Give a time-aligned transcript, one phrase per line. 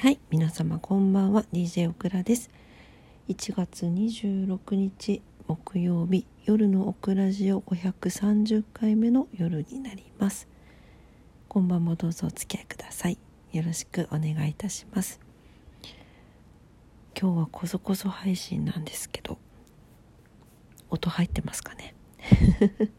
[0.00, 1.44] はい皆様こんばんは。
[1.52, 2.48] DJ オクラです。
[3.28, 10.48] 1月26日木曜日夜のオクラジオ530回目の夜になります。
[11.48, 13.18] こんばんもどうぞお付き合いください。
[13.52, 15.20] よろしくお願いいたします。
[17.14, 19.36] 今日はこそこそ配信なんですけど
[20.88, 21.94] 音入ってますかね？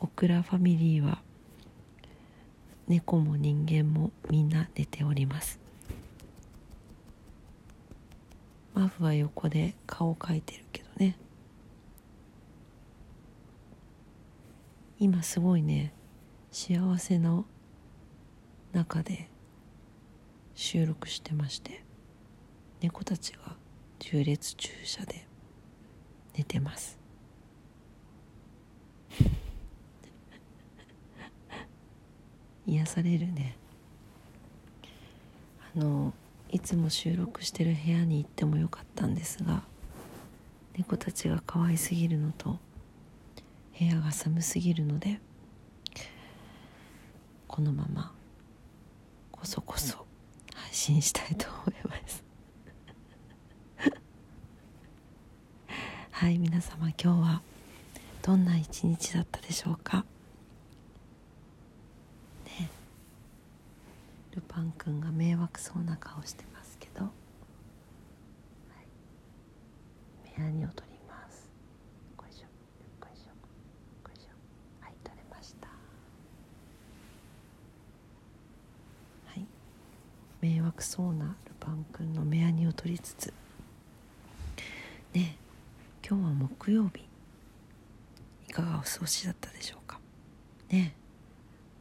[0.00, 1.22] オクラファミリーは
[2.88, 5.60] 猫も人間もみんな寝ております。
[8.74, 11.16] マフは横で顔を描いてるけどね。
[14.98, 15.92] 今すごいね
[16.52, 17.44] 幸せの
[18.72, 19.28] 中で
[20.54, 21.82] 収録してまして
[22.80, 23.56] 猫たちが
[23.98, 25.26] 縦列駐車で
[26.36, 27.01] 寝てます。
[32.66, 33.56] 癒されるね。
[35.74, 36.12] あの
[36.50, 39.62] いつも収録してる部屋に行ってもよかったんですが
[40.76, 42.58] 猫たちが可愛すぎるのと
[43.78, 45.18] 部屋が寒すぎるので
[47.48, 48.12] このまま
[49.30, 50.04] こそこそ
[50.54, 52.22] 配信したいと思います。
[56.10, 57.42] はい皆様今日は
[58.22, 60.04] どんな一日だったでしょうか？
[64.34, 67.10] ルパン君が迷惑そうな顔してますけど、は
[70.24, 71.50] い、目やにを取ります。
[72.16, 72.46] こいしょ
[72.98, 73.30] こいしょ
[74.02, 74.26] こいしょ
[74.80, 75.68] はい取れました。
[75.68, 75.74] は
[79.36, 79.46] い。
[80.40, 83.34] 迷惑そうなルパン君の目やにを取りつつ。
[85.12, 85.36] ね
[86.08, 87.04] 今日は木曜日。
[88.48, 90.00] いかがお過ごしだったでしょうか。
[90.70, 90.94] ね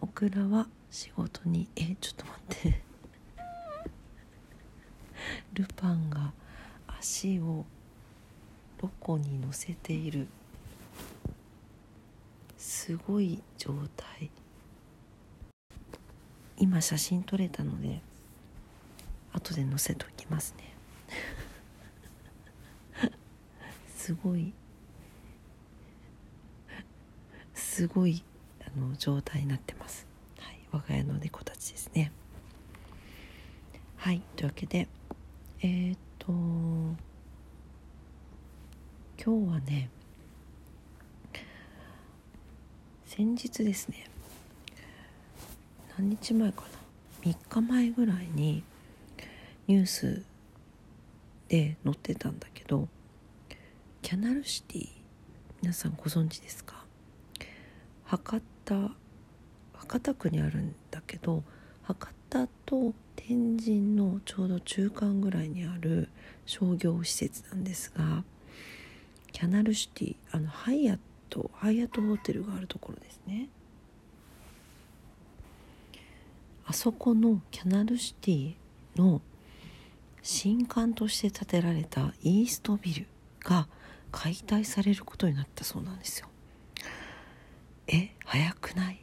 [0.00, 1.68] オクラは仕事に。
[1.76, 2.82] えちょっと待って。
[5.54, 6.32] ルパンが
[6.86, 7.64] 足を
[8.80, 10.26] ロコに乗せている。
[12.56, 14.30] すごい状態。
[16.56, 18.02] 今写真撮れたので
[19.32, 20.74] 後で載せときますね。
[23.94, 24.52] すごい。
[27.54, 28.22] すごい
[28.60, 30.09] あの状態になってます。
[30.72, 32.12] 我が家の猫たちですね。
[33.96, 34.88] はいというわけで
[35.60, 36.32] えー、っと
[39.22, 39.90] 今日はね
[43.04, 44.06] 先日ですね
[45.98, 48.62] 何日前かな3日前ぐらいに
[49.66, 50.22] ニュース
[51.48, 52.88] で載ってたんだけど
[54.00, 54.88] キャナルシティ
[55.60, 56.86] 皆さんご存知ですか？
[58.04, 58.90] 博多
[59.90, 61.42] 博多区にあるんだけど
[61.82, 66.08] 博多と天神のちょうど中間ぐらいにある
[66.46, 68.22] 商業施設なんですが
[69.32, 73.48] キャナルシティあのハイアットハイアットホテルがあるところですね。
[76.66, 78.54] あそこのキャナルシティ
[78.94, 79.20] の
[80.22, 83.06] 新館として建てられたイーストビル
[83.40, 83.66] が
[84.12, 86.28] 解体されることになったそうなんですよ。
[87.88, 89.00] え早くない？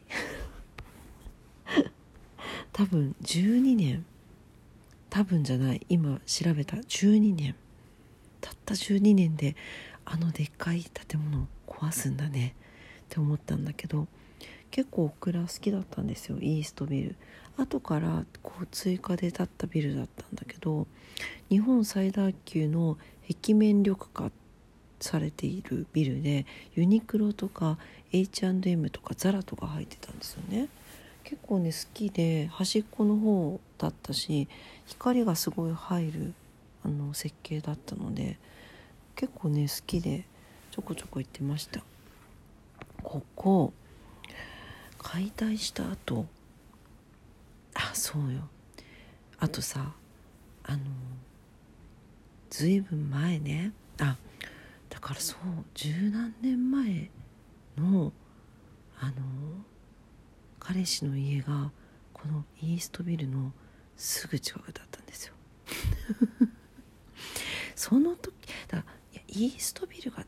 [2.78, 4.06] 多分12年。
[5.10, 5.82] 多分じゃない。
[5.90, 6.78] 今調べた。
[6.78, 7.56] 12年。
[8.40, 9.56] たった12年で
[10.06, 12.54] あのでっかい建物を壊すんだね。
[13.02, 14.06] って思ったんだけど
[14.70, 16.38] 結構オクラ好きだったんですよ。
[16.40, 17.16] イーストビル。
[17.58, 20.86] 後からこう追加で建ったビルだったんだけど
[21.50, 24.30] 日本最大級の壁面緑化
[25.00, 26.46] されているビルで
[26.76, 27.80] ユニクロとか
[28.12, 30.70] H&M とかザラとか入ってたんですよね。
[31.28, 34.48] 結構ね好きで端っこの方だったし
[34.86, 36.34] 光がすごい入る
[36.86, 38.38] あの設計だったので
[39.14, 40.24] 結構ね好きで
[40.72, 41.82] ちょこちょこ行ってました。
[43.04, 43.74] ここ
[45.00, 46.28] 解体した後
[47.74, 48.48] あそうよ。
[49.38, 49.92] あとさ
[50.64, 50.80] あの
[52.50, 53.74] ずいぶん前ね。
[54.00, 54.16] あ
[54.90, 55.40] だからそう
[55.74, 57.10] 十何年前
[57.78, 58.14] の
[59.02, 59.14] あの
[60.68, 61.72] 彼氏の家が
[62.12, 63.54] このイーストビルの
[63.96, 65.34] すぐ近くだったんですよ。
[67.74, 68.34] その時
[68.68, 68.86] だか
[69.16, 70.26] らイーストビルが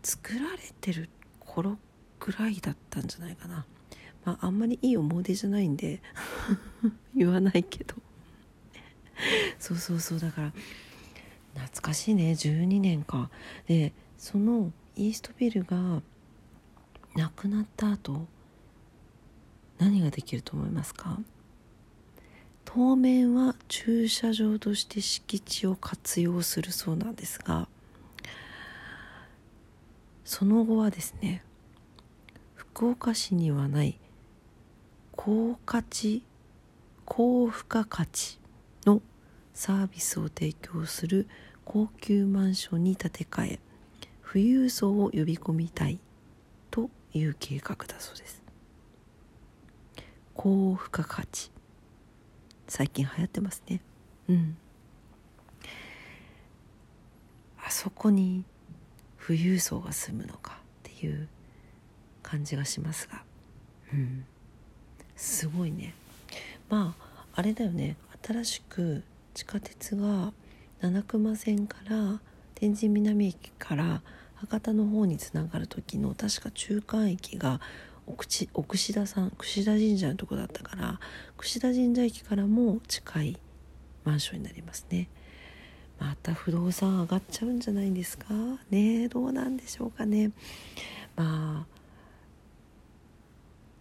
[0.00, 1.08] 作られてる
[1.40, 1.76] 頃
[2.20, 3.66] ぐらいだったんじゃないかな。
[4.24, 6.00] まああんまりいい思い出じゃないんで
[7.16, 7.96] 言わないけど。
[9.58, 10.52] そうそうそうだから
[11.54, 13.28] 懐かしいね12年か。
[13.66, 16.00] でそのイーストビルが
[17.16, 18.28] なくなった後
[19.78, 21.18] 何ができると思いますか？
[22.64, 27.68] 当面は駐車場として敷地を活用するそうなんですが
[30.24, 31.44] その後はですね
[32.54, 33.98] 福岡市にはない
[35.12, 36.24] 高価値
[37.04, 38.40] 高付加価値
[38.86, 39.02] の
[39.52, 41.28] サービスを提供する
[41.64, 43.60] 高級マンションに建て替え
[44.26, 46.00] 富裕層を呼び込みたい
[46.70, 48.43] という計画だそうです。
[50.34, 51.50] 高付加価値。
[52.66, 53.80] 最近流行ってますね。
[54.28, 54.56] うん。
[57.64, 58.44] あそこに
[59.24, 60.58] 富裕層が住むのか
[60.88, 61.28] っていう
[62.22, 63.22] 感じがしますが。
[63.92, 64.24] うん。
[65.16, 65.94] すごいね。
[66.68, 67.96] まああれだよね。
[68.22, 69.02] 新しく
[69.34, 70.32] 地下鉄が
[70.80, 72.20] 七熊線から
[72.54, 74.02] 天神南駅から
[74.34, 77.60] 博多の方につながる時の確か中間駅が
[78.06, 81.00] 奥奥志田さん櫛田神社のとこだったから
[81.38, 83.38] 櫛田神社駅からも近い
[84.04, 85.08] マンションになりますね。
[85.98, 88.26] また不動産上がっちゃうんじゃないんですか？
[88.70, 90.32] ねどうなんでしょうかね。
[91.16, 91.74] まあ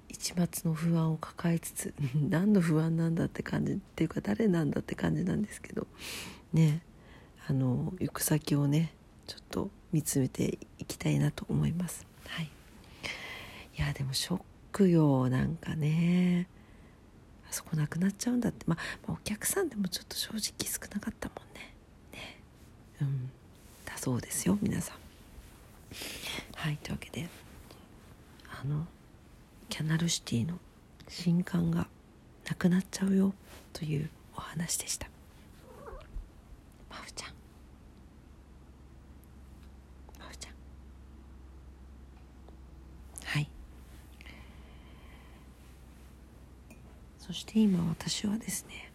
[0.09, 1.93] 一末の不安を抱えつつ
[2.29, 5.87] 何の不安なんだって感じっていうか誰なんだって感じなんですけど。
[6.53, 6.81] ね
[7.45, 8.93] あの行く先をね
[9.27, 12.05] ちょっと見つめていきたいなと思います。
[12.27, 12.49] はい。
[13.77, 14.41] いやでもショッ
[14.71, 16.47] クよなんかね。
[17.49, 21.73] あそこなくなっちゃうんだって、まあ、まあ、お客さんでもちょっと正直少なかったもんね。
[22.13, 22.39] ね。
[23.01, 23.31] うん。
[23.85, 24.97] だそうですよ皆さん。
[26.55, 27.27] はいというわけで
[28.61, 28.85] あの
[29.69, 30.57] キャナルシティの
[31.07, 31.87] 新刊が
[32.47, 33.33] なくなっちゃうよ
[33.73, 35.07] というお話でした。
[36.89, 37.33] まふちゃん
[40.19, 40.53] まふちゃん
[43.25, 43.49] はい
[47.25, 48.91] そして今私はですね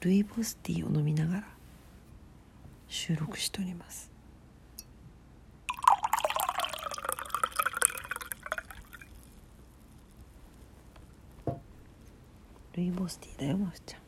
[0.00, 1.44] ルイボスティーを飲みながら
[2.88, 4.10] 収録しております。
[12.74, 14.00] ルイボスティーだよまふちゃん。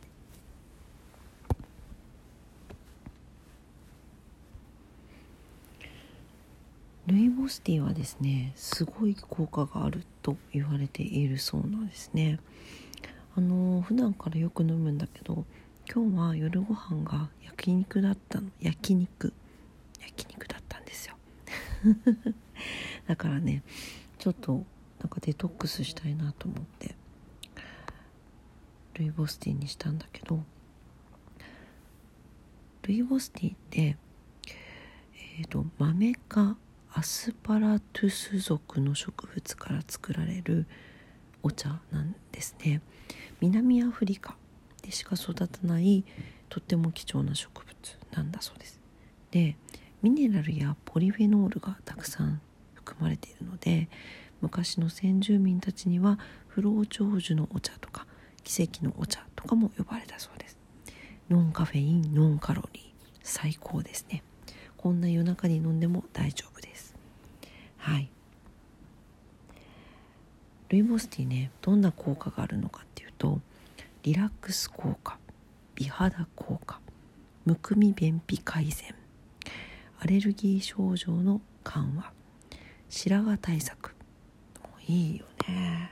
[7.06, 12.40] ルイボスティーはですねすごい効果があると言われているそうなんですね。
[13.36, 15.44] あの普段からよく飲むんだけど
[15.92, 19.32] 今日は夜ご飯が焼肉だったの焼肉。
[20.00, 21.16] 焼肉だったんですよ。
[23.06, 23.62] だからね
[24.18, 24.64] ちょっと
[25.00, 26.94] なんかデトックスしたいなと思って
[28.94, 30.42] ルイボスティーにしたんだけど
[32.82, 33.96] ルイボスティーって
[35.38, 36.56] えっ、ー、とマメ科
[36.92, 40.66] アスパラトゥス属の植物から作られる
[41.44, 42.80] お茶なんですね。
[43.40, 44.36] 南アフリカ
[44.82, 46.04] でしか育たない
[46.48, 48.80] とっても貴重な植物なんだそうです。
[49.30, 49.56] で
[50.02, 52.40] ミネラルやポリフェノールがたくさん
[52.74, 53.88] 含まれているので
[54.40, 56.18] 昔の先住民たちには
[56.48, 58.06] 不老長寿のお茶とか
[58.42, 60.58] 奇跡のお茶とかも呼ばれたそうです。
[61.28, 62.84] ノンカフェインノンカロリー
[63.22, 64.22] 最高ですね。
[64.78, 66.94] こんな夜中に飲んでも大丈夫です。
[67.78, 68.10] はい。
[70.68, 73.40] ルイボスティーねどんな効果があるのかっていうと
[74.02, 75.18] リラックス効果
[75.74, 76.80] 美肌効果
[77.44, 78.94] むくみ便秘改善
[80.00, 82.12] アレルギー症状の緩和
[82.88, 83.94] 白髪対策。
[84.86, 85.90] いいよね。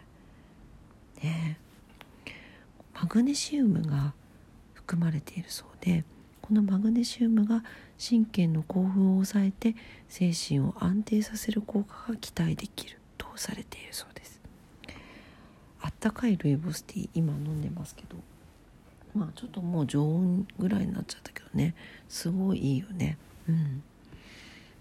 [1.22, 1.58] ね。
[2.94, 4.12] マグネシウムが
[4.74, 6.04] 含まれているそうで
[6.40, 7.64] このマグネシウムが
[7.98, 9.74] 神経の興奮を抑えて
[10.08, 14.31] 精神を安定させる効果が期待できるとされているそうです。
[15.82, 18.16] あったかいルイボスティー今飲んでますけど。
[19.14, 21.74] まあちょっともう常温ぐらいになっちゃったけどね。
[22.08, 23.18] すごいいいよね。
[23.48, 23.82] うん。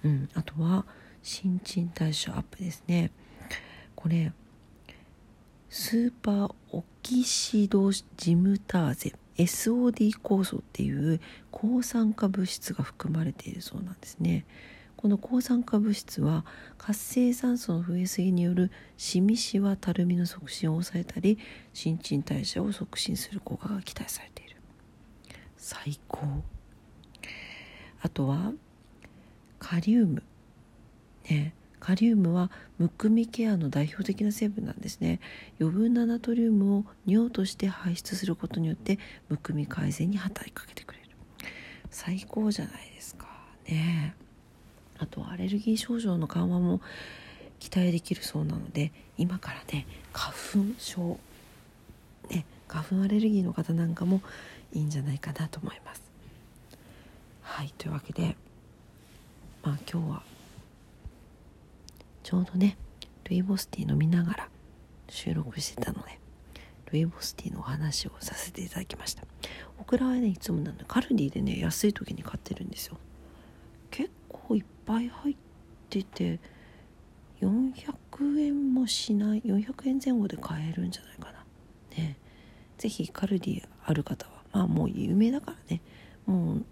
[0.04, 0.30] うん。
[0.34, 0.86] あとは
[1.22, 3.12] 新陳代謝アップですね。
[3.96, 4.32] これ
[5.70, 9.14] スーパーオキシドジムターゼ。
[9.38, 11.20] SOD 酵素っていう
[11.52, 14.46] 抗酸化物質が含まれているそうなんですね。
[15.02, 16.46] この抗酸化物質は
[16.78, 21.40] 活性酸素の増えすぎによるシミシワたるみの促進を抑えたり
[21.74, 24.58] 新陳代謝を促進する効果が期待されている。
[25.58, 26.28] 最高。
[28.04, 28.54] あとは
[29.58, 30.22] カリウム。
[31.28, 31.56] ね。
[31.80, 35.20] カリウムはむくみケアの代表的な成分なんですね。
[35.60, 41.08] 余分なナトリウムを尿として排出することによってむくみ改善に働きかけてくれる。
[41.90, 43.26] 最高じゃないですか。
[43.68, 44.16] ね。
[44.18, 44.31] え
[45.02, 46.80] あとアレルギー症状の緩和も
[47.60, 51.20] 期待できるそうなので今からね花粉症
[52.30, 54.22] ね花粉アレルギーの方なんかも
[54.72, 56.02] いいんじゃないかなと思います。
[57.42, 58.38] はいというわけで
[59.64, 60.24] まあ今日は
[62.24, 62.78] ちょうどね
[63.26, 64.50] ルイボスティー飲みながら
[65.10, 66.20] 収録してたので
[66.92, 69.24] ルイボスティーのお話をさせていただきました。
[69.80, 72.98] オクラはねいつもなんでカルディでね安い時に買ってるんですよ。
[74.92, 75.36] ぱい入っ
[75.90, 76.40] てて
[77.40, 81.46] 400円もしない400円前後で買えるんじゃないかな。
[81.98, 82.18] ね。
[82.78, 85.82] 是非カルディある方はまあもう有名だからね。
[86.26, 86.66] もう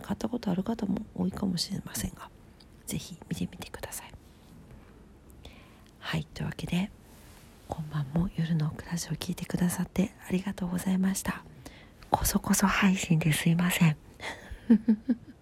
[0.00, 2.30] 買ったことある方も多いかもしれませんが
[2.86, 4.12] 是非見てみてください。
[5.98, 6.90] はいというわけで
[7.68, 11.44] 今晩も夜のクラジオを聞いてくださってありがとうございました。
[12.10, 13.96] こそこそ配信ですいません。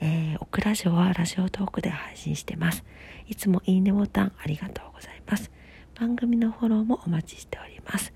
[0.00, 2.84] えー、オクラジオはラジオトークで配信してます
[3.26, 5.50] いつもいいねボタンありがとうございます
[5.98, 8.12] 番組のフォローもお待ちしております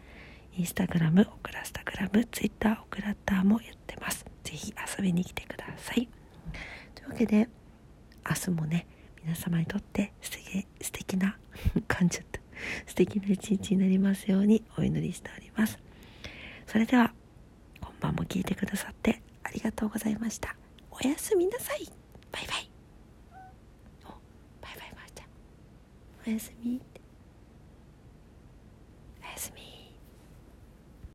[0.55, 4.27] インスタグラム、オクラスタグラム、ツイッター、オクラッターもやってます。
[4.45, 6.09] ぜひ遊びに来てください。
[6.95, 7.49] というわけで、
[8.29, 8.87] 明日もね、
[9.25, 11.39] 皆様にとって素敵素敵な、
[11.89, 12.41] 噛んじゃった。
[12.87, 15.79] 素敵な一日になりますようにお祈りしております。
[16.67, 17.15] それでは、
[17.81, 20.55] 今晩も聞いてくださってありがとうございました。
[21.05, 21.87] おやすみなさい。
[22.31, 22.71] バイバイ。
[24.05, 24.09] お、
[24.61, 26.31] バイバイばあちゃん。
[26.31, 26.81] おやすみ。